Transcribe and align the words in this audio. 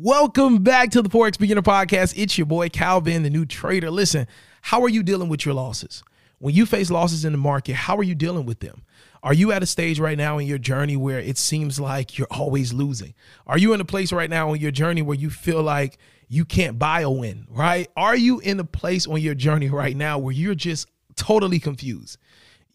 Welcome 0.00 0.62
back 0.62 0.92
to 0.92 1.02
the 1.02 1.08
Forex 1.08 1.36
Beginner 1.40 1.60
Podcast. 1.60 2.14
It's 2.16 2.38
your 2.38 2.46
boy 2.46 2.68
Calvin, 2.68 3.24
the 3.24 3.30
new 3.30 3.44
trader. 3.44 3.90
Listen, 3.90 4.28
how 4.62 4.80
are 4.82 4.88
you 4.88 5.02
dealing 5.02 5.28
with 5.28 5.44
your 5.44 5.56
losses? 5.56 6.04
When 6.38 6.54
you 6.54 6.66
face 6.66 6.88
losses 6.88 7.24
in 7.24 7.32
the 7.32 7.38
market, 7.38 7.74
how 7.74 7.96
are 7.96 8.04
you 8.04 8.14
dealing 8.14 8.46
with 8.46 8.60
them? 8.60 8.82
Are 9.24 9.34
you 9.34 9.50
at 9.50 9.64
a 9.64 9.66
stage 9.66 9.98
right 9.98 10.16
now 10.16 10.38
in 10.38 10.46
your 10.46 10.58
journey 10.58 10.96
where 10.96 11.18
it 11.18 11.36
seems 11.36 11.80
like 11.80 12.16
you're 12.16 12.28
always 12.30 12.72
losing? 12.72 13.12
Are 13.48 13.58
you 13.58 13.72
in 13.72 13.80
a 13.80 13.84
place 13.84 14.12
right 14.12 14.30
now 14.30 14.52
in 14.52 14.60
your 14.60 14.70
journey 14.70 15.02
where 15.02 15.16
you 15.16 15.30
feel 15.30 15.64
like 15.64 15.98
you 16.28 16.44
can't 16.44 16.78
buy 16.78 17.00
a 17.00 17.10
win, 17.10 17.48
right? 17.50 17.88
Are 17.96 18.14
you 18.14 18.38
in 18.38 18.60
a 18.60 18.64
place 18.64 19.08
on 19.08 19.20
your 19.20 19.34
journey 19.34 19.68
right 19.68 19.96
now 19.96 20.16
where 20.16 20.32
you're 20.32 20.54
just 20.54 20.86
totally 21.16 21.58
confused? 21.58 22.18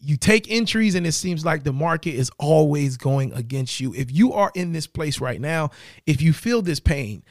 You 0.04 0.16
take 0.16 0.50
entries 0.50 0.94
and 0.94 1.06
it 1.06 1.12
seems 1.12 1.44
like 1.44 1.64
the 1.64 1.72
market 1.72 2.14
is 2.14 2.30
always 2.38 2.96
going 2.96 3.32
against 3.32 3.80
you. 3.80 3.94
If 3.94 4.12
you 4.12 4.32
are 4.32 4.52
in 4.54 4.72
this 4.72 4.86
place 4.86 5.20
right 5.20 5.40
now, 5.40 5.70
if 6.06 6.20
you 6.20 6.32
feel 6.32 6.62
this 6.62 6.80
pain, 6.80 7.22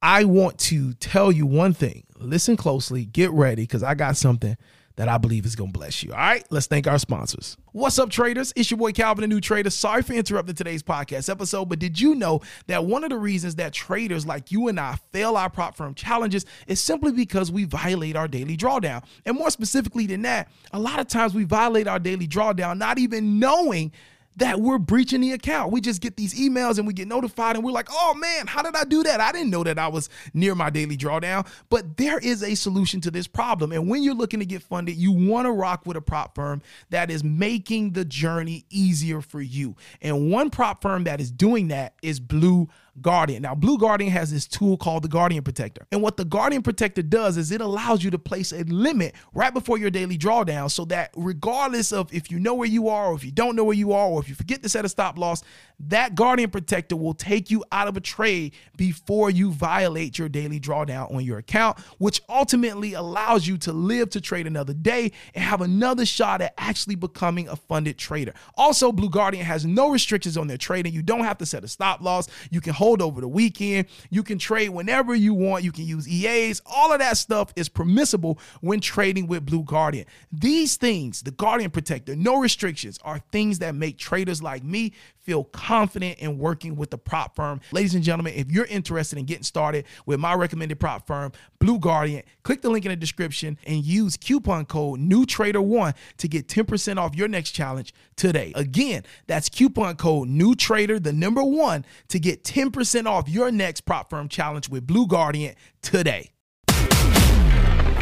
I 0.00 0.24
want 0.24 0.58
to 0.60 0.94
tell 0.94 1.32
you 1.32 1.46
one 1.46 1.72
thing. 1.72 2.04
Listen 2.18 2.56
closely, 2.56 3.04
get 3.04 3.30
ready 3.30 3.62
because 3.62 3.82
I 3.82 3.94
got 3.94 4.16
something 4.16 4.56
that 4.96 5.08
I 5.08 5.18
believe 5.18 5.44
is 5.44 5.56
going 5.56 5.72
to 5.72 5.78
bless 5.78 6.02
you. 6.02 6.12
All 6.12 6.18
right, 6.18 6.44
let's 6.50 6.66
thank 6.66 6.86
our 6.86 6.98
sponsors. 6.98 7.56
What's 7.72 7.98
up, 7.98 8.10
traders? 8.10 8.52
It's 8.54 8.70
your 8.70 8.78
boy 8.78 8.92
Calvin, 8.92 9.22
the 9.22 9.26
new 9.26 9.40
trader. 9.40 9.70
Sorry 9.70 10.02
for 10.02 10.12
interrupting 10.12 10.54
today's 10.54 10.82
podcast 10.82 11.28
episode, 11.28 11.68
but 11.68 11.80
did 11.80 12.00
you 12.00 12.14
know 12.14 12.40
that 12.68 12.84
one 12.84 13.02
of 13.02 13.10
the 13.10 13.18
reasons 13.18 13.56
that 13.56 13.72
traders 13.72 14.24
like 14.24 14.52
you 14.52 14.68
and 14.68 14.78
I 14.78 14.96
fail 15.12 15.36
our 15.36 15.50
prop 15.50 15.76
firm 15.76 15.94
challenges 15.94 16.46
is 16.68 16.80
simply 16.80 17.10
because 17.10 17.50
we 17.50 17.64
violate 17.64 18.14
our 18.14 18.28
daily 18.28 18.56
drawdown? 18.56 19.04
And 19.26 19.36
more 19.36 19.50
specifically 19.50 20.06
than 20.06 20.22
that, 20.22 20.48
a 20.72 20.78
lot 20.78 21.00
of 21.00 21.08
times 21.08 21.34
we 21.34 21.44
violate 21.44 21.88
our 21.88 21.98
daily 21.98 22.28
drawdown 22.28 22.78
not 22.78 22.98
even 22.98 23.40
knowing 23.40 23.90
that 24.36 24.60
we're 24.60 24.78
breaching 24.78 25.20
the 25.20 25.32
account. 25.32 25.72
We 25.72 25.80
just 25.80 26.00
get 26.00 26.16
these 26.16 26.34
emails 26.34 26.78
and 26.78 26.86
we 26.86 26.92
get 26.92 27.08
notified 27.08 27.56
and 27.56 27.64
we're 27.64 27.72
like, 27.72 27.88
oh 27.90 28.14
man, 28.14 28.46
how 28.46 28.62
did 28.62 28.74
I 28.74 28.84
do 28.84 29.02
that? 29.04 29.20
I 29.20 29.32
didn't 29.32 29.50
know 29.50 29.64
that 29.64 29.78
I 29.78 29.88
was 29.88 30.08
near 30.32 30.54
my 30.54 30.70
daily 30.70 30.96
drawdown. 30.96 31.46
But 31.68 31.96
there 31.96 32.18
is 32.18 32.42
a 32.42 32.54
solution 32.54 33.00
to 33.02 33.10
this 33.10 33.26
problem. 33.26 33.72
And 33.72 33.88
when 33.88 34.02
you're 34.02 34.14
looking 34.14 34.40
to 34.40 34.46
get 34.46 34.62
funded, 34.62 34.96
you 34.96 35.12
want 35.12 35.46
to 35.46 35.52
rock 35.52 35.82
with 35.86 35.96
a 35.96 36.00
prop 36.00 36.34
firm 36.34 36.62
that 36.90 37.10
is 37.10 37.22
making 37.22 37.92
the 37.92 38.04
journey 38.04 38.64
easier 38.70 39.20
for 39.20 39.40
you. 39.40 39.76
And 40.02 40.30
one 40.30 40.50
prop 40.50 40.82
firm 40.82 41.04
that 41.04 41.20
is 41.20 41.30
doing 41.30 41.68
that 41.68 41.94
is 42.02 42.20
Blue 42.20 42.68
Guardian. 43.00 43.42
Now, 43.42 43.54
Blue 43.54 43.76
Guardian 43.76 44.12
has 44.12 44.30
this 44.30 44.46
tool 44.46 44.76
called 44.76 45.02
the 45.02 45.08
Guardian 45.08 45.42
Protector. 45.42 45.86
And 45.90 46.00
what 46.00 46.16
the 46.16 46.24
Guardian 46.24 46.62
Protector 46.62 47.02
does 47.02 47.36
is 47.36 47.50
it 47.50 47.60
allows 47.60 48.04
you 48.04 48.10
to 48.10 48.18
place 48.18 48.52
a 48.52 48.62
limit 48.64 49.14
right 49.32 49.52
before 49.52 49.78
your 49.78 49.90
daily 49.90 50.16
drawdown 50.16 50.70
so 50.70 50.84
that 50.86 51.10
regardless 51.16 51.92
of 51.92 52.12
if 52.14 52.30
you 52.30 52.38
know 52.38 52.54
where 52.54 52.68
you 52.68 52.88
are 52.88 53.06
or 53.06 53.14
if 53.16 53.24
you 53.24 53.32
don't 53.32 53.56
know 53.56 53.64
where 53.64 53.76
you 53.76 53.92
are 53.92 54.06
or 54.06 54.20
if 54.20 54.28
you 54.28 54.34
forget 54.34 54.62
to 54.62 54.68
set 54.68 54.84
a 54.84 54.88
stop 54.88 55.18
loss, 55.18 55.42
that 55.80 56.14
Guardian 56.14 56.50
Protector 56.50 56.94
will 56.96 57.14
take 57.14 57.50
you 57.50 57.64
out 57.72 57.88
of 57.88 57.96
a 57.96 58.00
trade 58.00 58.54
before 58.76 59.28
you 59.28 59.50
violate 59.50 60.16
your 60.18 60.28
daily 60.28 60.60
drawdown 60.60 61.12
on 61.12 61.24
your 61.24 61.38
account, 61.38 61.78
which 61.98 62.22
ultimately 62.28 62.94
allows 62.94 63.46
you 63.46 63.58
to 63.58 63.72
live 63.72 64.10
to 64.10 64.20
trade 64.20 64.46
another 64.46 64.72
day 64.72 65.10
and 65.34 65.42
have 65.42 65.60
another 65.62 66.06
shot 66.06 66.40
at 66.40 66.54
actually 66.58 66.94
becoming 66.94 67.48
a 67.48 67.56
funded 67.56 67.98
trader. 67.98 68.34
Also, 68.56 68.92
Blue 68.92 69.10
Guardian 69.10 69.44
has 69.44 69.66
no 69.66 69.90
restrictions 69.90 70.36
on 70.36 70.46
their 70.46 70.56
trading. 70.56 70.92
You 70.92 71.02
don't 71.02 71.24
have 71.24 71.38
to 71.38 71.46
set 71.46 71.64
a 71.64 71.68
stop 71.68 72.00
loss. 72.00 72.28
You 72.50 72.60
can 72.60 72.72
hold 72.72 72.83
over 72.84 73.20
the 73.20 73.28
weekend. 73.28 73.86
You 74.10 74.22
can 74.22 74.38
trade 74.38 74.70
whenever 74.70 75.14
you 75.14 75.34
want. 75.34 75.64
You 75.64 75.72
can 75.72 75.86
use 75.86 76.08
EAs. 76.08 76.60
All 76.66 76.92
of 76.92 76.98
that 76.98 77.16
stuff 77.16 77.52
is 77.56 77.68
permissible 77.68 78.38
when 78.60 78.80
trading 78.80 79.26
with 79.26 79.46
Blue 79.46 79.62
Guardian. 79.62 80.06
These 80.32 80.76
things, 80.76 81.22
the 81.22 81.30
Guardian 81.30 81.70
Protector, 81.70 82.14
no 82.14 82.38
restrictions, 82.38 82.98
are 83.02 83.18
things 83.32 83.58
that 83.60 83.74
make 83.74 83.98
traders 83.98 84.42
like 84.42 84.62
me 84.62 84.92
feel 85.24 85.44
confident 85.44 86.18
in 86.18 86.38
working 86.38 86.76
with 86.76 86.90
the 86.90 86.98
prop 86.98 87.34
firm. 87.34 87.60
Ladies 87.72 87.94
and 87.94 88.04
gentlemen, 88.04 88.34
if 88.34 88.52
you're 88.52 88.66
interested 88.66 89.18
in 89.18 89.24
getting 89.24 89.42
started 89.42 89.86
with 90.04 90.20
my 90.20 90.34
recommended 90.34 90.78
prop 90.78 91.06
firm, 91.06 91.32
Blue 91.58 91.78
Guardian, 91.78 92.22
click 92.42 92.60
the 92.60 92.68
link 92.68 92.84
in 92.84 92.90
the 92.90 92.96
description 92.96 93.58
and 93.66 93.82
use 93.82 94.18
coupon 94.18 94.66
code 94.66 95.00
NEWTRADER1 95.00 95.94
to 96.18 96.28
get 96.28 96.46
10% 96.46 96.98
off 96.98 97.14
your 97.14 97.28
next 97.28 97.52
challenge 97.52 97.94
today. 98.16 98.52
Again, 98.54 99.02
that's 99.26 99.48
coupon 99.48 99.96
code 99.96 100.28
NEWTRADER, 100.28 101.02
the 101.02 101.12
number 101.12 101.42
one, 101.42 101.86
to 102.08 102.18
get 102.18 102.44
10% 102.44 102.73
off 103.06 103.28
your 103.28 103.52
next 103.52 103.82
prop 103.82 104.10
firm 104.10 104.28
challenge 104.28 104.68
with 104.68 104.84
Blue 104.84 105.06
Guardian 105.06 105.54
today. 105.80 106.30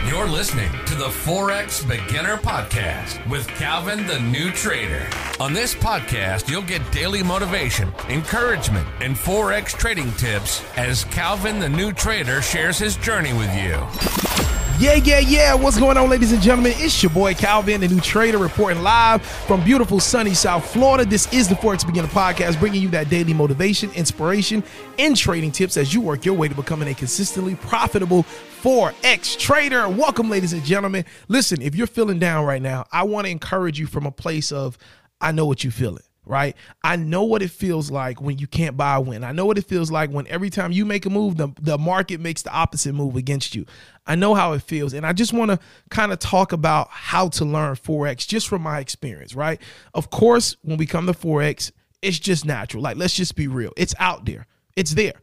You're 0.08 0.28
listening 0.28 0.70
to 0.86 0.94
the 0.94 1.06
Forex 1.06 1.86
Beginner 1.86 2.36
Podcast 2.36 3.28
with 3.30 3.46
Calvin 3.48 4.06
the 4.06 4.18
New 4.20 4.50
Trader. 4.50 5.06
On 5.40 5.52
this 5.52 5.74
podcast, 5.74 6.50
you'll 6.50 6.62
get 6.62 6.82
daily 6.90 7.22
motivation, 7.22 7.92
encouragement, 8.08 8.86
and 9.00 9.14
Forex 9.14 9.68
trading 9.68 10.10
tips 10.12 10.62
as 10.76 11.04
Calvin 11.04 11.58
the 11.58 11.68
New 11.68 11.92
Trader 11.92 12.42
shares 12.42 12.78
his 12.78 12.96
journey 12.96 13.32
with 13.32 13.54
you. 13.54 14.31
Yeah, 14.78 14.94
yeah, 14.94 15.20
yeah. 15.20 15.54
What's 15.54 15.78
going 15.78 15.96
on, 15.96 16.10
ladies 16.10 16.32
and 16.32 16.42
gentlemen? 16.42 16.72
It's 16.76 17.02
your 17.02 17.10
boy 17.10 17.34
Calvin, 17.34 17.82
the 17.82 17.88
new 17.88 18.00
trader, 18.00 18.38
reporting 18.38 18.82
live 18.82 19.22
from 19.22 19.62
beautiful 19.62 20.00
sunny 20.00 20.34
South 20.34 20.68
Florida. 20.72 21.04
This 21.04 21.32
is 21.32 21.48
the 21.48 21.54
Forex 21.54 21.86
Beginner 21.86 22.08
Podcast, 22.08 22.58
bringing 22.58 22.82
you 22.82 22.88
that 22.88 23.08
daily 23.08 23.32
motivation, 23.32 23.92
inspiration, 23.92 24.64
and 24.98 25.16
trading 25.16 25.52
tips 25.52 25.76
as 25.76 25.94
you 25.94 26.00
work 26.00 26.24
your 26.24 26.34
way 26.34 26.48
to 26.48 26.54
becoming 26.54 26.88
a 26.88 26.94
consistently 26.94 27.54
profitable 27.54 28.24
Forex 28.60 29.38
trader. 29.38 29.88
Welcome, 29.88 30.28
ladies 30.28 30.52
and 30.52 30.64
gentlemen. 30.64 31.04
Listen, 31.28 31.62
if 31.62 31.76
you're 31.76 31.86
feeling 31.86 32.18
down 32.18 32.44
right 32.44 32.62
now, 32.62 32.86
I 32.90 33.04
want 33.04 33.26
to 33.26 33.30
encourage 33.30 33.78
you 33.78 33.86
from 33.86 34.04
a 34.04 34.10
place 34.12 34.50
of 34.50 34.78
I 35.20 35.30
know 35.30 35.46
what 35.46 35.62
you're 35.62 35.70
feeling 35.70 36.02
right? 36.24 36.56
I 36.84 36.96
know 36.96 37.24
what 37.24 37.42
it 37.42 37.50
feels 37.50 37.90
like 37.90 38.20
when 38.20 38.38
you 38.38 38.46
can't 38.46 38.76
buy 38.76 38.96
a 38.96 39.00
win. 39.00 39.24
I 39.24 39.32
know 39.32 39.44
what 39.44 39.58
it 39.58 39.66
feels 39.66 39.90
like 39.90 40.10
when 40.10 40.26
every 40.28 40.50
time 40.50 40.70
you 40.70 40.84
make 40.84 41.04
a 41.04 41.10
move, 41.10 41.36
the, 41.36 41.48
the 41.60 41.78
market 41.78 42.20
makes 42.20 42.42
the 42.42 42.52
opposite 42.52 42.94
move 42.94 43.16
against 43.16 43.54
you. 43.54 43.66
I 44.06 44.14
know 44.14 44.34
how 44.34 44.52
it 44.52 44.62
feels. 44.62 44.92
And 44.92 45.04
I 45.04 45.12
just 45.12 45.32
want 45.32 45.50
to 45.50 45.58
kind 45.90 46.12
of 46.12 46.18
talk 46.18 46.52
about 46.52 46.88
how 46.90 47.28
to 47.30 47.44
learn 47.44 47.74
Forex 47.74 48.26
just 48.26 48.48
from 48.48 48.62
my 48.62 48.78
experience, 48.78 49.34
right? 49.34 49.60
Of 49.94 50.10
course, 50.10 50.56
when 50.62 50.76
we 50.76 50.86
come 50.86 51.06
to 51.06 51.12
Forex, 51.12 51.72
it's 52.02 52.18
just 52.18 52.44
natural. 52.44 52.82
Like, 52.82 52.96
let's 52.96 53.14
just 53.14 53.34
be 53.34 53.48
real. 53.48 53.72
It's 53.76 53.94
out 53.98 54.24
there, 54.24 54.46
it's 54.76 54.92
there. 54.92 55.14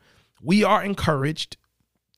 We 0.41 0.63
are 0.63 0.83
encouraged 0.83 1.57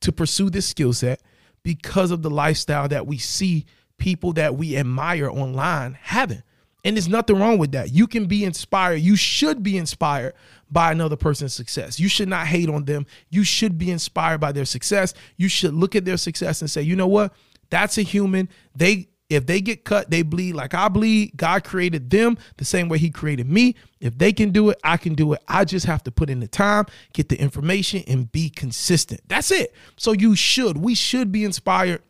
to 0.02 0.12
pursue 0.12 0.50
this 0.50 0.68
skill 0.68 0.94
set 0.94 1.22
because 1.64 2.12
of 2.12 2.24
the 2.24 2.30
lifestyle 2.30 2.88
that 2.88 3.06
we 3.06 3.18
see 3.18 3.66
people 3.98 4.34
that 4.34 4.56
we 4.56 4.76
admire 4.76 5.30
online 5.30 5.98
having. 6.02 6.42
And 6.84 6.96
there's 6.96 7.08
nothing 7.08 7.38
wrong 7.38 7.58
with 7.58 7.74
that. 7.74 7.92
You 7.92 8.08
can 8.08 8.26
be 8.26 8.44
inspired. 8.44 8.96
You 8.96 9.16
should 9.16 9.62
be 9.62 9.78
inspired 9.78 10.34
by 10.70 10.92
another 10.92 11.16
person's 11.16 11.54
success. 11.54 12.00
You 12.00 12.10
should 12.10 12.28
not 12.28 12.48
hate 12.48 12.70
on 12.70 12.86
them. 12.86 13.06
You 13.30 13.44
should 13.44 13.78
be 13.78 13.92
inspired 13.92 14.40
by 14.40 14.52
their 14.52 14.66
success. 14.66 15.14
You 15.38 15.48
should 15.48 15.74
look 15.74 15.96
at 15.96 16.06
their 16.06 16.18
success 16.18 16.62
and 16.62 16.70
say, 16.70 16.82
you 16.82 16.96
know 16.96 17.08
what? 17.08 17.34
That's 17.70 17.98
a 17.98 18.02
human. 18.02 18.50
They 18.76 19.10
if 19.30 19.46
they 19.46 19.62
get 19.62 19.86
cut, 19.86 20.12
they 20.12 20.24
bleed 20.24 20.54
like 20.54 20.74
I 20.74 20.90
bleed. 20.90 21.38
God 21.38 21.64
created 21.64 22.10
them 22.10 22.38
the 22.58 22.66
same 22.66 22.90
way 22.90 22.98
He 22.98 23.10
created 23.10 23.50
me. 23.50 23.76
If 24.02 24.18
they 24.18 24.34
can 24.34 24.52
do 24.52 24.72
it, 24.72 24.80
I 24.84 24.98
can 24.98 25.14
do 25.16 25.32
it. 25.32 25.42
I 25.48 25.64
just 25.64 25.86
have 25.86 26.04
to 26.04 26.12
put 26.12 26.30
in 26.30 26.42
the 26.42 26.50
time, 26.50 26.86
get 27.14 27.30
the 27.30 27.40
information, 27.40 28.04
and 28.08 28.30
be 28.30 28.50
consistent. 28.50 29.22
That's 29.30 29.50
it. 29.50 29.74
So 29.96 30.12
you 30.12 30.36
should, 30.36 30.76
we 30.76 30.96
should 30.96 31.32
be 31.32 31.46
inspired 31.46 32.02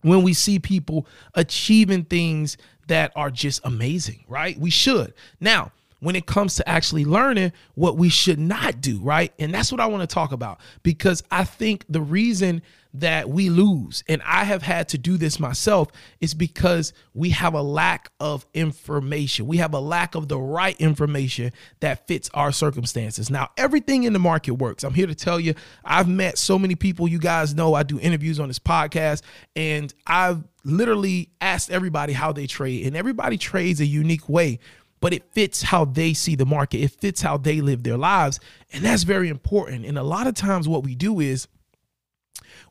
when 0.00 0.22
we 0.22 0.32
see 0.32 0.58
people 0.58 1.06
achieving 1.34 2.04
things 2.04 2.56
that 2.88 3.12
are 3.16 3.30
just 3.30 3.60
amazing, 3.64 4.24
right? 4.28 4.58
We 4.58 4.70
should. 4.70 5.14
Now, 5.40 5.72
when 6.00 6.16
it 6.16 6.26
comes 6.26 6.56
to 6.56 6.68
actually 6.68 7.04
learning 7.04 7.52
what 7.74 7.96
we 7.96 8.08
should 8.08 8.38
not 8.38 8.80
do, 8.80 9.00
right? 9.00 9.32
And 9.38 9.52
that's 9.52 9.72
what 9.72 9.80
I 9.80 9.86
want 9.86 10.08
to 10.08 10.12
talk 10.12 10.32
about 10.32 10.60
because 10.82 11.22
I 11.30 11.44
think 11.44 11.84
the 11.88 12.00
reason 12.00 12.62
that 12.94 13.28
we 13.28 13.50
lose, 13.50 14.02
and 14.08 14.22
I 14.24 14.44
have 14.44 14.62
had 14.62 14.88
to 14.90 14.98
do 14.98 15.18
this 15.18 15.38
myself, 15.38 15.88
is 16.20 16.32
because 16.34 16.92
we 17.14 17.30
have 17.30 17.54
a 17.54 17.60
lack 17.60 18.10
of 18.18 18.46
information. 18.54 19.46
We 19.46 19.58
have 19.58 19.74
a 19.74 19.80
lack 19.80 20.14
of 20.14 20.28
the 20.28 20.38
right 20.38 20.74
information 20.80 21.52
that 21.80 22.06
fits 22.06 22.30
our 22.32 22.50
circumstances. 22.50 23.30
Now, 23.30 23.50
everything 23.56 24.04
in 24.04 24.14
the 24.14 24.18
market 24.18 24.52
works. 24.52 24.84
I'm 24.84 24.94
here 24.94 25.06
to 25.06 25.14
tell 25.14 25.38
you, 25.38 25.54
I've 25.84 26.08
met 26.08 26.38
so 26.38 26.58
many 26.58 26.76
people. 26.76 27.06
You 27.06 27.18
guys 27.18 27.54
know 27.54 27.74
I 27.74 27.82
do 27.82 28.00
interviews 28.00 28.40
on 28.40 28.48
this 28.48 28.58
podcast, 28.58 29.22
and 29.54 29.92
I've 30.06 30.42
literally 30.64 31.30
asked 31.40 31.70
everybody 31.70 32.14
how 32.14 32.32
they 32.32 32.46
trade, 32.46 32.86
and 32.86 32.96
everybody 32.96 33.36
trades 33.36 33.80
a 33.80 33.86
unique 33.86 34.28
way 34.28 34.60
but 35.00 35.12
it 35.12 35.32
fits 35.32 35.62
how 35.62 35.84
they 35.84 36.12
see 36.12 36.34
the 36.34 36.46
market. 36.46 36.78
It 36.78 36.90
fits 36.90 37.22
how 37.22 37.36
they 37.36 37.60
live 37.60 37.82
their 37.82 37.96
lives. 37.96 38.40
And 38.72 38.84
that's 38.84 39.02
very 39.02 39.28
important. 39.28 39.86
And 39.86 39.98
a 39.98 40.02
lot 40.02 40.26
of 40.26 40.34
times, 40.34 40.68
what 40.68 40.84
we 40.84 40.94
do 40.94 41.20
is 41.20 41.48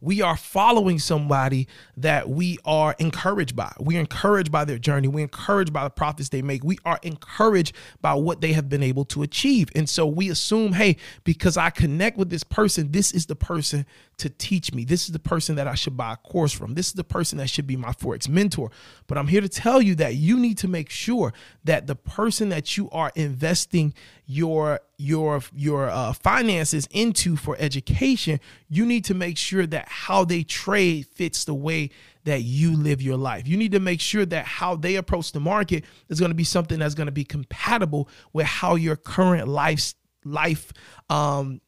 we 0.01 0.21
are 0.21 0.37
following 0.37 0.99
somebody 0.99 1.67
that 1.95 2.29
we 2.29 2.57
are 2.65 2.95
encouraged 2.99 3.55
by. 3.55 3.73
We're 3.79 3.99
encouraged 3.99 4.51
by 4.51 4.65
their 4.65 4.77
journey. 4.77 5.07
We're 5.07 5.23
encouraged 5.23 5.73
by 5.73 5.83
the 5.83 5.89
profits 5.89 6.29
they 6.29 6.41
make. 6.41 6.63
We 6.63 6.77
are 6.85 6.99
encouraged 7.03 7.75
by 8.01 8.13
what 8.13 8.41
they 8.41 8.53
have 8.53 8.69
been 8.69 8.83
able 8.83 9.05
to 9.05 9.23
achieve. 9.23 9.69
And 9.75 9.89
so 9.89 10.05
we 10.05 10.29
assume, 10.29 10.73
hey, 10.73 10.97
because 11.23 11.57
I 11.57 11.69
connect 11.69 12.17
with 12.17 12.29
this 12.29 12.43
person, 12.43 12.91
this 12.91 13.11
is 13.11 13.25
the 13.25 13.35
person 13.35 13.85
to 14.17 14.29
teach 14.29 14.73
me. 14.73 14.83
This 14.83 15.05
is 15.05 15.11
the 15.11 15.19
person 15.19 15.55
that 15.55 15.67
I 15.67 15.75
should 15.75 15.95
buy 15.95 16.13
a 16.13 16.17
course 16.17 16.51
from. 16.51 16.73
This 16.73 16.87
is 16.87 16.93
the 16.93 17.03
person 17.03 17.37
that 17.37 17.49
should 17.49 17.67
be 17.67 17.77
my 17.77 17.91
Forex 17.91 18.27
mentor. 18.27 18.71
But 19.07 19.17
I'm 19.17 19.27
here 19.27 19.41
to 19.41 19.49
tell 19.49 19.81
you 19.81 19.95
that 19.95 20.15
you 20.15 20.39
need 20.39 20.57
to 20.59 20.67
make 20.67 20.89
sure 20.89 21.33
that 21.63 21.87
the 21.87 21.95
person 21.95 22.49
that 22.49 22.77
you 22.77 22.89
are 22.91 23.11
investing 23.15 23.93
your 24.25 24.81
your 24.97 25.41
your 25.53 25.89
uh, 25.89 26.13
finances 26.13 26.87
into 26.91 27.35
for 27.35 27.55
education, 27.59 28.39
you 28.67 28.85
need 28.85 29.05
to 29.05 29.13
make 29.13 29.37
sure 29.37 29.67
that 29.67 29.87
how 29.87 30.25
they 30.25 30.43
trade 30.43 31.05
fits 31.07 31.45
the 31.45 31.53
way 31.53 31.91
that 32.23 32.41
you 32.41 32.75
live 32.75 33.01
your 33.01 33.17
life. 33.17 33.47
You 33.47 33.57
need 33.57 33.71
to 33.71 33.79
make 33.79 34.01
sure 34.01 34.25
that 34.25 34.45
how 34.45 34.75
they 34.75 34.95
approach 34.95 35.31
the 35.31 35.39
market 35.39 35.85
is 36.09 36.19
going 36.19 36.31
to 36.31 36.35
be 36.35 36.43
something 36.43 36.79
that's 36.79 36.95
going 36.95 37.05
to 37.05 37.11
be 37.11 37.23
compatible 37.23 38.09
with 38.33 38.45
how 38.45 38.75
your 38.75 38.95
current 38.95 39.47
life's 39.47 39.95
life 40.25 40.73
um, 41.09 41.61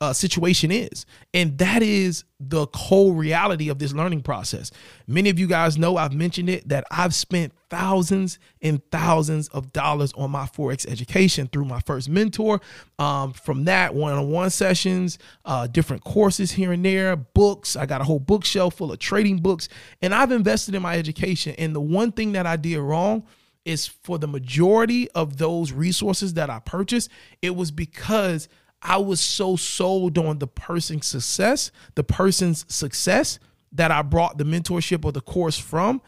uh, 0.00 0.12
situation 0.12 0.70
is. 0.70 1.06
And 1.32 1.58
that 1.58 1.82
is 1.82 2.24
the 2.38 2.66
whole 2.74 3.12
reality 3.12 3.68
of 3.68 3.78
this 3.78 3.92
learning 3.92 4.22
process. 4.22 4.70
Many 5.06 5.30
of 5.30 5.38
you 5.38 5.46
guys 5.46 5.78
know 5.78 5.96
I've 5.96 6.12
mentioned 6.12 6.50
it 6.50 6.68
that 6.68 6.84
I've 6.90 7.14
spent 7.14 7.52
thousands 7.70 8.38
and 8.62 8.80
thousands 8.90 9.48
of 9.48 9.72
dollars 9.72 10.12
on 10.14 10.30
my 10.30 10.44
Forex 10.44 10.86
education 10.86 11.48
through 11.50 11.64
my 11.64 11.80
first 11.80 12.08
mentor. 12.08 12.60
Um, 12.98 13.32
from 13.32 13.64
that, 13.64 13.94
one 13.94 14.12
on 14.12 14.30
one 14.30 14.50
sessions, 14.50 15.18
uh, 15.44 15.66
different 15.66 16.04
courses 16.04 16.52
here 16.52 16.72
and 16.72 16.84
there, 16.84 17.16
books. 17.16 17.74
I 17.76 17.86
got 17.86 18.00
a 18.00 18.04
whole 18.04 18.20
bookshelf 18.20 18.74
full 18.74 18.92
of 18.92 18.98
trading 18.98 19.38
books, 19.38 19.68
and 20.02 20.14
I've 20.14 20.32
invested 20.32 20.74
in 20.74 20.82
my 20.82 20.96
education. 20.96 21.54
And 21.58 21.74
the 21.74 21.80
one 21.80 22.12
thing 22.12 22.32
that 22.32 22.46
I 22.46 22.56
did 22.56 22.78
wrong 22.78 23.24
is 23.64 23.86
for 23.86 24.16
the 24.16 24.28
majority 24.28 25.10
of 25.10 25.38
those 25.38 25.72
resources 25.72 26.34
that 26.34 26.48
I 26.48 26.60
purchased, 26.60 27.10
it 27.42 27.56
was 27.56 27.72
because 27.72 28.48
I 28.86 28.98
was 28.98 29.20
so 29.20 29.56
sold 29.56 30.16
on 30.16 30.38
the 30.38 30.46
person's 30.46 31.06
success, 31.06 31.72
the 31.96 32.04
person's 32.04 32.64
success 32.72 33.40
that 33.72 33.90
I 33.90 34.02
brought 34.02 34.38
the 34.38 34.44
mentorship 34.44 35.04
or 35.04 35.10
the 35.10 35.20
course 35.20 35.58
from. 35.58 36.00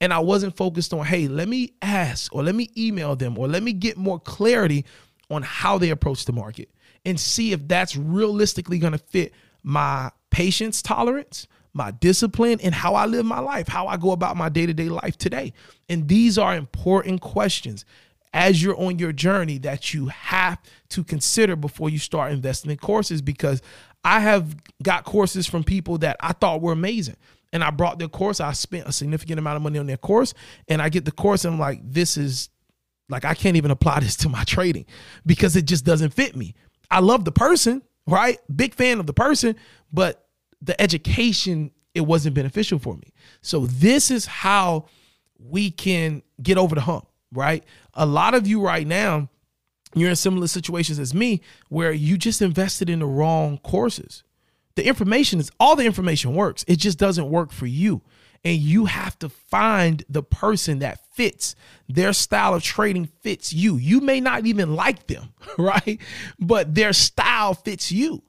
And 0.00 0.12
I 0.12 0.18
wasn't 0.18 0.54
focused 0.56 0.92
on, 0.92 1.06
hey, 1.06 1.26
let 1.26 1.48
me 1.48 1.72
ask 1.80 2.32
or 2.34 2.42
let 2.42 2.54
me 2.54 2.70
email 2.76 3.16
them 3.16 3.38
or 3.38 3.48
let 3.48 3.62
me 3.62 3.72
get 3.72 3.96
more 3.96 4.20
clarity 4.20 4.84
on 5.30 5.42
how 5.42 5.78
they 5.78 5.88
approach 5.90 6.26
the 6.26 6.32
market 6.32 6.68
and 7.04 7.18
see 7.18 7.52
if 7.52 7.66
that's 7.66 7.96
realistically 7.96 8.78
going 8.78 8.92
to 8.92 8.98
fit 8.98 9.32
my 9.62 10.10
patience 10.30 10.82
tolerance, 10.82 11.46
my 11.72 11.90
discipline, 11.90 12.60
and 12.62 12.74
how 12.74 12.94
I 12.94 13.06
live 13.06 13.24
my 13.24 13.40
life, 13.40 13.68
how 13.68 13.86
I 13.86 13.96
go 13.96 14.12
about 14.12 14.36
my 14.36 14.50
day 14.50 14.66
to 14.66 14.74
day 14.74 14.90
life 14.90 15.16
today. 15.16 15.54
And 15.88 16.06
these 16.06 16.36
are 16.36 16.54
important 16.54 17.22
questions 17.22 17.86
as 18.32 18.62
you're 18.62 18.78
on 18.78 18.98
your 18.98 19.12
journey 19.12 19.58
that 19.58 19.94
you 19.94 20.06
have 20.08 20.60
to 20.90 21.04
consider 21.04 21.56
before 21.56 21.90
you 21.90 21.98
start 21.98 22.32
investing 22.32 22.70
in 22.70 22.76
courses 22.76 23.22
because 23.22 23.62
I 24.04 24.20
have 24.20 24.56
got 24.82 25.04
courses 25.04 25.46
from 25.46 25.64
people 25.64 25.98
that 25.98 26.16
I 26.20 26.32
thought 26.32 26.60
were 26.60 26.72
amazing. 26.72 27.16
And 27.52 27.64
I 27.64 27.70
brought 27.70 27.98
their 27.98 28.08
course. 28.08 28.40
I 28.40 28.52
spent 28.52 28.86
a 28.86 28.92
significant 28.92 29.38
amount 29.38 29.56
of 29.56 29.62
money 29.62 29.78
on 29.78 29.86
their 29.86 29.96
course. 29.96 30.34
And 30.68 30.82
I 30.82 30.90
get 30.90 31.04
the 31.04 31.12
course 31.12 31.44
and 31.44 31.54
I'm 31.54 31.60
like, 31.60 31.80
this 31.82 32.16
is 32.16 32.50
like, 33.08 33.24
I 33.24 33.34
can't 33.34 33.56
even 33.56 33.70
apply 33.70 34.00
this 34.00 34.16
to 34.16 34.28
my 34.28 34.44
trading 34.44 34.86
because 35.24 35.56
it 35.56 35.64
just 35.64 35.84
doesn't 35.84 36.10
fit 36.10 36.36
me. 36.36 36.54
I 36.90 37.00
love 37.00 37.24
the 37.24 37.32
person, 37.32 37.82
right? 38.06 38.38
Big 38.54 38.74
fan 38.74 39.00
of 39.00 39.06
the 39.06 39.14
person, 39.14 39.56
but 39.92 40.26
the 40.60 40.80
education, 40.80 41.70
it 41.94 42.02
wasn't 42.02 42.34
beneficial 42.34 42.78
for 42.78 42.94
me. 42.94 43.12
So 43.40 43.66
this 43.66 44.10
is 44.10 44.26
how 44.26 44.86
we 45.38 45.70
can 45.70 46.22
get 46.42 46.58
over 46.58 46.74
the 46.74 46.80
hump 46.80 47.07
right? 47.32 47.64
A 47.94 48.06
lot 48.06 48.34
of 48.34 48.46
you 48.46 48.60
right 48.60 48.86
now, 48.86 49.28
you're 49.94 50.10
in 50.10 50.16
similar 50.16 50.46
situations 50.46 50.98
as 50.98 51.14
me 51.14 51.40
where 51.68 51.92
you 51.92 52.18
just 52.18 52.42
invested 52.42 52.90
in 52.90 52.98
the 52.98 53.06
wrong 53.06 53.58
courses. 53.58 54.22
The 54.74 54.86
information 54.86 55.40
is 55.40 55.50
all 55.58 55.76
the 55.76 55.86
information 55.86 56.34
works. 56.34 56.64
It 56.68 56.76
just 56.76 56.98
doesn't 56.98 57.30
work 57.30 57.50
for 57.50 57.66
you. 57.66 58.02
And 58.44 58.58
you 58.58 58.84
have 58.84 59.18
to 59.18 59.28
find 59.28 60.04
the 60.08 60.22
person 60.22 60.78
that 60.78 61.00
fits 61.12 61.56
their 61.88 62.12
style 62.12 62.54
of 62.54 62.62
trading 62.62 63.06
fits 63.22 63.52
you. 63.52 63.76
You 63.76 64.00
may 64.00 64.20
not 64.20 64.46
even 64.46 64.76
like 64.76 65.06
them, 65.08 65.32
right? 65.58 66.00
But 66.38 66.74
their 66.74 66.92
style 66.92 67.54
fits 67.54 67.90
you. 67.90 68.22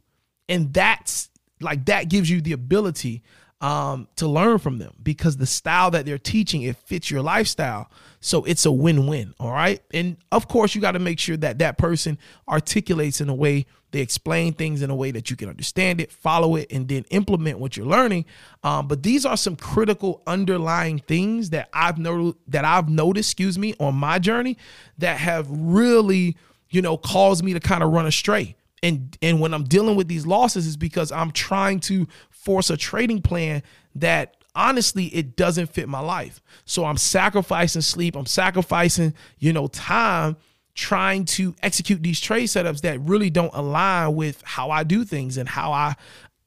And 0.47 0.73
that's 0.73 1.29
like 1.61 1.85
that 1.85 2.09
gives 2.09 2.29
you 2.29 2.41
the 2.41 2.53
ability 2.53 3.21
um, 3.61 4.07
to 4.15 4.27
learn 4.27 4.57
from 4.57 4.77
them 4.77 4.93
because 5.03 5.37
the 5.37 5.45
style 5.45 5.91
that 5.91 6.05
they're 6.05 6.17
teaching 6.17 6.61
it 6.61 6.77
fits 6.77 7.11
your 7.11 7.21
lifestyle. 7.21 7.89
So 8.21 8.43
it's 8.45 8.65
a 8.65 8.71
win-win 8.71 9.33
all 9.39 9.51
right? 9.51 9.81
And 9.93 10.17
of 10.31 10.47
course 10.47 10.75
you 10.75 10.81
got 10.81 10.91
to 10.91 10.99
make 10.99 11.19
sure 11.19 11.37
that 11.37 11.59
that 11.59 11.77
person 11.77 12.17
articulates 12.47 13.21
in 13.21 13.29
a 13.29 13.35
way 13.35 13.65
they 13.91 14.01
explain 14.01 14.53
things 14.53 14.83
in 14.83 14.91
a 14.91 14.95
way 14.95 15.09
that 15.09 15.31
you 15.31 15.35
can 15.35 15.49
understand 15.49 15.99
it 15.99 16.11
follow 16.11 16.55
it 16.55 16.71
and 16.71 16.87
then 16.87 17.05
implement 17.09 17.59
what 17.59 17.75
you're 17.75 17.87
learning. 17.87 18.25
Um, 18.63 18.87
but 18.87 19.01
these 19.01 19.25
are 19.25 19.35
some 19.35 19.55
critical 19.55 20.21
underlying 20.27 20.99
things 20.99 21.49
that 21.51 21.69
i've 21.73 21.97
noticed 21.97 22.37
that 22.47 22.65
i've 22.65 22.89
noticed 22.89 23.29
excuse 23.29 23.57
me 23.57 23.73
on 23.79 23.95
my 23.95 24.19
journey 24.19 24.57
that 24.97 25.17
have 25.17 25.47
really 25.49 26.35
you 26.69 26.81
know 26.81 26.97
caused 26.97 27.43
me 27.43 27.53
to 27.53 27.59
kind 27.59 27.83
of 27.83 27.91
run 27.91 28.05
astray 28.05 28.55
and 28.83 29.17
and 29.21 29.39
when 29.39 29.53
I'm 29.53 29.63
dealing 29.63 29.95
with 29.95 30.07
these 30.07 30.25
losses 30.25 30.65
is 30.65 30.77
because 30.77 31.11
I'm 31.11 31.31
trying 31.31 31.79
to 31.81 32.07
force 32.29 32.69
a 32.69 32.77
trading 32.77 33.21
plan 33.21 33.63
that 33.95 34.37
honestly 34.55 35.05
it 35.05 35.35
doesn't 35.35 35.67
fit 35.67 35.89
my 35.89 35.99
life. 35.99 36.41
So 36.65 36.85
I'm 36.85 36.97
sacrificing 36.97 37.81
sleep, 37.81 38.15
I'm 38.15 38.25
sacrificing, 38.25 39.13
you 39.37 39.53
know, 39.53 39.67
time 39.67 40.37
trying 40.75 41.25
to 41.25 41.53
execute 41.61 42.01
these 42.01 42.21
trade 42.21 42.45
setups 42.45 42.81
that 42.81 42.99
really 43.01 43.29
don't 43.29 43.53
align 43.53 44.15
with 44.15 44.41
how 44.45 44.71
I 44.71 44.83
do 44.83 45.03
things 45.03 45.37
and 45.37 45.49
how 45.49 45.71
I 45.71 45.95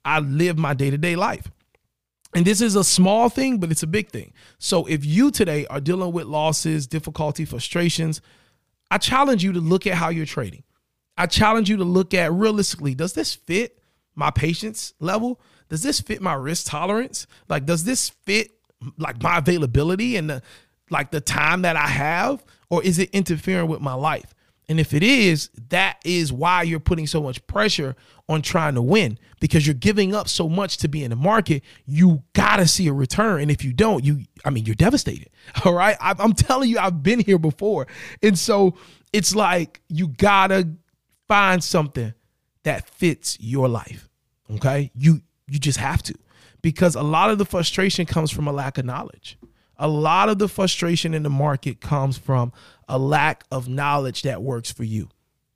I 0.04 0.20
live 0.20 0.58
my 0.58 0.74
day-to-day 0.74 1.16
life. 1.16 1.50
And 2.34 2.46
this 2.46 2.60
is 2.62 2.76
a 2.76 2.84
small 2.84 3.28
thing, 3.28 3.58
but 3.58 3.70
it's 3.70 3.82
a 3.82 3.86
big 3.86 4.08
thing. 4.08 4.32
So 4.58 4.86
if 4.86 5.04
you 5.04 5.30
today 5.30 5.66
are 5.66 5.80
dealing 5.80 6.12
with 6.12 6.24
losses, 6.24 6.86
difficulty, 6.86 7.44
frustrations, 7.44 8.22
I 8.90 8.98
challenge 8.98 9.44
you 9.44 9.52
to 9.52 9.60
look 9.60 9.86
at 9.86 9.94
how 9.94 10.08
you're 10.08 10.26
trading. 10.26 10.64
I 11.16 11.26
challenge 11.26 11.68
you 11.68 11.76
to 11.76 11.84
look 11.84 12.14
at 12.14 12.32
realistically, 12.32 12.94
does 12.94 13.12
this 13.12 13.34
fit 13.34 13.78
my 14.14 14.30
patience 14.30 14.94
level? 15.00 15.40
Does 15.68 15.82
this 15.82 16.00
fit 16.00 16.20
my 16.20 16.34
risk 16.34 16.66
tolerance? 16.68 17.26
Like, 17.48 17.66
does 17.66 17.84
this 17.84 18.10
fit 18.10 18.50
like 18.98 19.22
my 19.22 19.38
availability 19.38 20.16
and 20.16 20.28
the 20.28 20.42
like 20.90 21.10
the 21.10 21.20
time 21.20 21.62
that 21.62 21.76
I 21.76 21.86
have? 21.86 22.44
Or 22.70 22.82
is 22.82 22.98
it 22.98 23.10
interfering 23.10 23.68
with 23.68 23.80
my 23.80 23.94
life? 23.94 24.34
And 24.68 24.78
if 24.78 24.94
it 24.94 25.02
is, 25.02 25.50
that 25.68 25.98
is 26.04 26.32
why 26.32 26.62
you're 26.62 26.80
putting 26.80 27.06
so 27.06 27.22
much 27.22 27.44
pressure 27.46 27.96
on 28.28 28.42
trying 28.42 28.74
to 28.74 28.82
win 28.82 29.18
because 29.40 29.66
you're 29.66 29.74
giving 29.74 30.14
up 30.14 30.28
so 30.28 30.48
much 30.48 30.78
to 30.78 30.88
be 30.88 31.04
in 31.04 31.10
the 31.10 31.16
market. 31.16 31.62
You 31.84 32.22
gotta 32.32 32.66
see 32.66 32.86
a 32.86 32.92
return, 32.92 33.42
and 33.42 33.50
if 33.50 33.64
you 33.64 33.72
don't, 33.72 34.04
you 34.04 34.24
I 34.44 34.50
mean 34.50 34.64
you're 34.64 34.74
devastated. 34.74 35.30
All 35.64 35.74
right, 35.74 35.96
I'm 36.00 36.32
telling 36.32 36.70
you, 36.70 36.78
I've 36.78 37.02
been 37.02 37.20
here 37.20 37.38
before, 37.38 37.86
and 38.22 38.38
so 38.38 38.76
it's 39.12 39.34
like 39.34 39.80
you 39.88 40.08
gotta 40.08 40.68
find 41.32 41.64
something 41.64 42.12
that 42.62 42.86
fits 42.90 43.38
your 43.40 43.66
life. 43.66 44.10
Okay? 44.50 44.90
You 44.94 45.22
you 45.48 45.58
just 45.58 45.78
have 45.78 46.02
to. 46.02 46.14
Because 46.60 46.94
a 46.94 47.02
lot 47.02 47.30
of 47.30 47.38
the 47.38 47.46
frustration 47.46 48.04
comes 48.04 48.30
from 48.30 48.46
a 48.46 48.52
lack 48.52 48.76
of 48.76 48.84
knowledge. 48.84 49.38
A 49.78 49.88
lot 49.88 50.28
of 50.28 50.38
the 50.38 50.46
frustration 50.46 51.14
in 51.14 51.22
the 51.22 51.30
market 51.30 51.80
comes 51.80 52.18
from 52.18 52.52
a 52.86 52.98
lack 52.98 53.44
of 53.50 53.66
knowledge 53.66 54.22
that 54.22 54.42
works 54.42 54.70
for 54.70 54.84
you. 54.84 55.08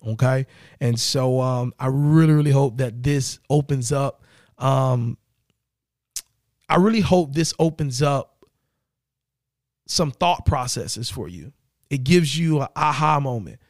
Okay? 0.05 0.47
And 0.81 0.99
so 0.99 1.43
um, 1.43 1.75
I 1.79 1.89
really 1.89 2.33
really 2.33 2.53
hope 2.53 2.79
that 2.79 3.03
this 3.03 3.39
opens 3.51 3.93
up 3.93 4.25
um, 4.57 5.19
I 6.71 6.77
really 6.77 7.03
hope 7.03 7.35
this 7.35 7.53
opens 7.59 8.01
up 8.01 8.47
some 9.87 10.11
thought 10.11 10.47
processes 10.47 11.11
for 11.11 11.29
you. 11.29 11.53
It 11.91 12.03
gives 12.03 12.37
you 12.37 12.63
an 12.63 12.69
aha 12.75 13.21
moment 13.21 13.61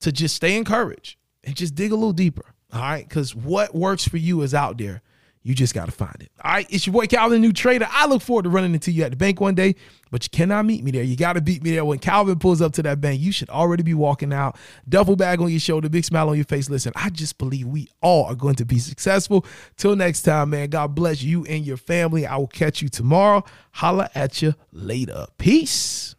to 0.00 0.12
just 0.12 0.36
stay 0.36 0.58
encouraged 0.58 1.16
and 1.44 1.54
just 1.54 1.74
dig 1.74 1.92
a 1.92 1.94
little 1.94 2.12
deeper. 2.12 2.54
All 2.72 2.80
right. 2.80 3.08
Because 3.08 3.34
what 3.34 3.74
works 3.74 4.06
for 4.06 4.16
you 4.16 4.42
is 4.42 4.54
out 4.54 4.78
there. 4.78 5.02
You 5.46 5.54
just 5.54 5.74
got 5.74 5.84
to 5.84 5.92
find 5.92 6.16
it. 6.20 6.32
All 6.42 6.52
right. 6.52 6.66
It's 6.70 6.86
your 6.86 6.94
boy 6.94 7.06
Calvin, 7.06 7.42
new 7.42 7.52
trader. 7.52 7.86
I 7.90 8.06
look 8.06 8.22
forward 8.22 8.44
to 8.44 8.48
running 8.48 8.72
into 8.72 8.90
you 8.90 9.04
at 9.04 9.10
the 9.10 9.16
bank 9.16 9.42
one 9.42 9.54
day, 9.54 9.74
but 10.10 10.24
you 10.24 10.30
cannot 10.30 10.64
meet 10.64 10.82
me 10.82 10.90
there. 10.90 11.02
You 11.02 11.16
got 11.16 11.34
to 11.34 11.42
beat 11.42 11.62
me 11.62 11.72
there. 11.72 11.84
When 11.84 11.98
Calvin 11.98 12.38
pulls 12.38 12.62
up 12.62 12.72
to 12.74 12.82
that 12.84 13.02
bank, 13.02 13.20
you 13.20 13.30
should 13.30 13.50
already 13.50 13.82
be 13.82 13.92
walking 13.92 14.32
out, 14.32 14.56
duffel 14.88 15.16
bag 15.16 15.42
on 15.42 15.50
your 15.50 15.60
shoulder, 15.60 15.90
big 15.90 16.06
smile 16.06 16.30
on 16.30 16.36
your 16.36 16.46
face. 16.46 16.70
Listen, 16.70 16.94
I 16.96 17.10
just 17.10 17.36
believe 17.36 17.66
we 17.66 17.90
all 18.00 18.24
are 18.24 18.34
going 18.34 18.54
to 18.54 18.64
be 18.64 18.78
successful. 18.78 19.44
Till 19.76 19.94
next 19.96 20.22
time, 20.22 20.48
man. 20.48 20.70
God 20.70 20.94
bless 20.94 21.22
you 21.22 21.44
and 21.44 21.66
your 21.66 21.76
family. 21.76 22.26
I 22.26 22.38
will 22.38 22.46
catch 22.46 22.80
you 22.80 22.88
tomorrow. 22.88 23.44
Holla 23.72 24.08
at 24.14 24.40
you 24.40 24.54
later. 24.72 25.26
Peace. 25.36 26.14